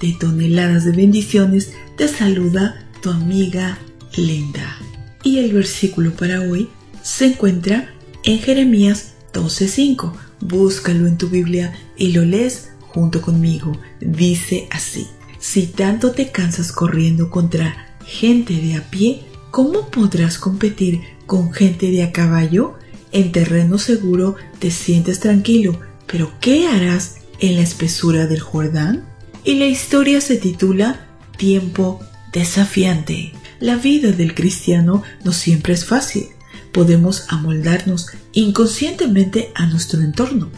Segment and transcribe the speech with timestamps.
[0.00, 1.72] de toneladas de bendiciones.
[1.96, 3.78] Te saluda tu amiga
[4.16, 4.78] Linda.
[5.22, 6.68] Y el versículo para hoy
[7.02, 10.12] se encuentra en Jeremías 12:5.
[10.40, 13.72] Búscalo en tu Biblia y lo lees junto conmigo.
[14.00, 15.06] Dice así:
[15.38, 21.90] Si tanto te cansas corriendo contra gente de a pie, ¿cómo podrás competir con gente
[21.90, 22.74] de a caballo?
[23.12, 29.04] En terreno seguro te sientes tranquilo, pero ¿qué harás en la espesura del Jordán?
[29.46, 32.00] Y la historia se titula Tiempo
[32.32, 33.32] desafiante.
[33.60, 36.24] La vida del cristiano no siempre es fácil.
[36.72, 40.50] Podemos amoldarnos inconscientemente a nuestro entorno.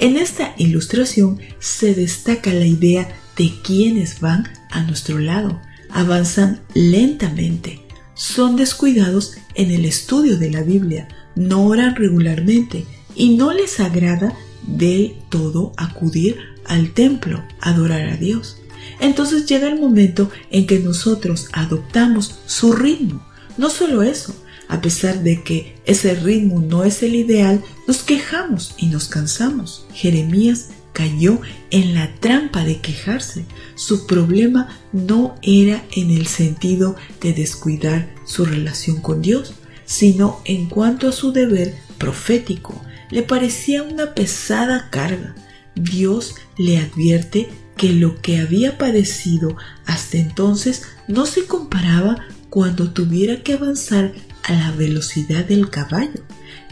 [0.00, 5.62] En esta ilustración se destaca la idea de quienes van a nuestro lado.
[5.90, 7.78] Avanzan lentamente.
[8.14, 11.06] Son descuidados en el estudio de la Biblia.
[11.36, 18.58] No oran regularmente y no les agrada del todo acudir al templo, adorar a Dios.
[19.00, 23.26] Entonces llega el momento en que nosotros adoptamos su ritmo.
[23.56, 24.34] No solo eso,
[24.68, 29.86] a pesar de que ese ritmo no es el ideal, nos quejamos y nos cansamos.
[29.92, 33.44] Jeremías cayó en la trampa de quejarse.
[33.74, 39.54] Su problema no era en el sentido de descuidar su relación con Dios,
[39.84, 42.80] sino en cuanto a su deber profético.
[43.10, 45.34] Le parecía una pesada carga.
[45.74, 49.56] Dios le advierte que lo que había padecido
[49.86, 52.18] hasta entonces no se comparaba
[52.50, 54.12] cuando tuviera que avanzar
[54.44, 56.22] a la velocidad del caballo.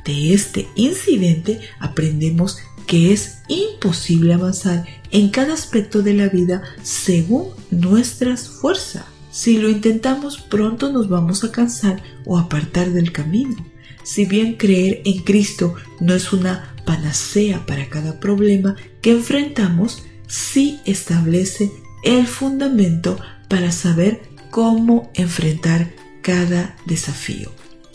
[0.04, 7.48] De este incidente aprendemos que es imposible avanzar en cada aspecto de la vida según
[7.70, 9.04] nuestras fuerzas.
[9.30, 13.69] Si lo intentamos pronto nos vamos a cansar o apartar del camino.
[14.03, 20.81] Si bien creer en Cristo no es una panacea para cada problema que enfrentamos, sí
[20.84, 21.71] establece
[22.03, 23.19] el fundamento
[23.49, 25.91] para saber cómo enfrentar
[26.22, 27.53] cada desafío.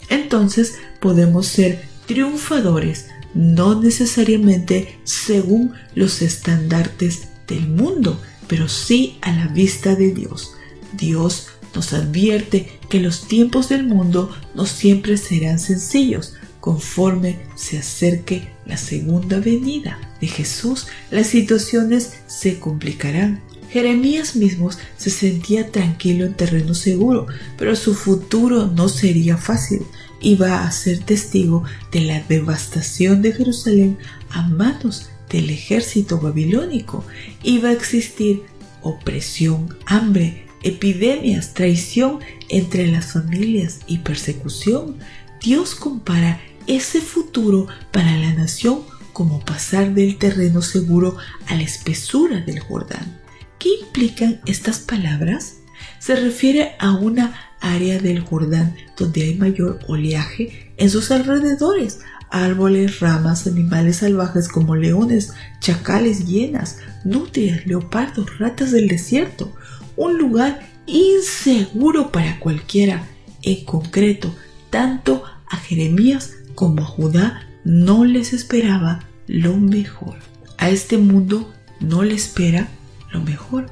[0.09, 9.47] Entonces podemos ser triunfadores, no necesariamente según los estandartes del mundo, pero sí a la
[9.47, 10.53] vista de Dios.
[10.93, 16.33] Dios nos advierte que los tiempos del mundo no siempre serán sencillos.
[16.59, 23.43] Conforme se acerque la segunda venida de Jesús, las situaciones se complicarán.
[23.69, 27.27] Jeremías mismo se sentía tranquilo en terreno seguro,
[27.57, 29.81] pero su futuro no sería fácil.
[30.21, 33.97] Iba a ser testigo de la devastación de Jerusalén
[34.29, 37.03] a manos del ejército babilónico.
[37.43, 38.43] Iba a existir
[38.81, 44.97] opresión, hambre, epidemias, traición entre las familias y persecución,
[45.41, 48.81] Dios compara ese futuro para la nación
[49.13, 51.15] como pasar del terreno seguro
[51.47, 53.21] a la espesura del Jordán.
[53.59, 55.57] ¿Qué implican estas palabras?
[55.99, 61.99] Se refiere a una área del Jordán donde hay mayor oleaje en sus alrededores,
[62.31, 69.53] árboles, ramas, animales salvajes como leones, chacales, hienas, nutrias, leopardos, ratas del desierto,
[69.95, 73.07] un lugar inseguro para cualquiera.
[73.41, 74.33] En concreto,
[74.69, 80.17] tanto a Jeremías como a Judá no les esperaba lo mejor.
[80.57, 82.69] A este mundo no le espera
[83.11, 83.67] lo mejor.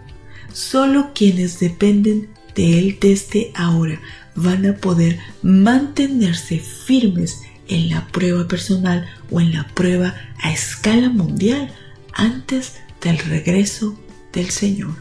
[0.51, 3.99] Solo quienes dependen de él desde ahora
[4.35, 11.09] van a poder mantenerse firmes en la prueba personal o en la prueba a escala
[11.09, 11.73] mundial
[12.13, 13.97] antes del regreso
[14.31, 14.95] del Señor.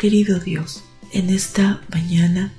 [0.00, 0.82] Querido Dios,
[1.12, 2.54] en esta mañana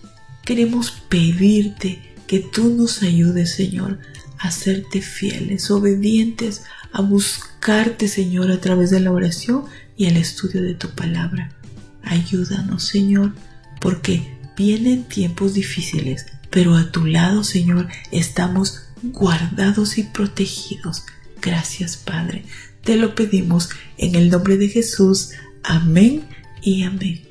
[0.45, 3.97] queremos pedirte que tú nos ayudes, Señor,
[4.37, 6.61] a serte fieles, obedientes,
[6.91, 9.65] a buscarte, Señor, a través de la oración
[9.97, 11.51] y el estudio de tu palabra.
[12.03, 13.33] Ayúdanos, Señor,
[13.79, 21.05] porque vienen tiempos difíciles, pero a tu lado, Señor, estamos guardados y protegidos.
[21.41, 22.45] Gracias, Padre.
[22.83, 25.31] Te lo pedimos en el nombre de Jesús.
[25.63, 26.21] Amén
[26.61, 27.30] y amén.